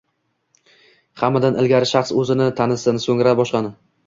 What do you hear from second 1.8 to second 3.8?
shaxs o‘zini tanisin, so‘ngra boshqani!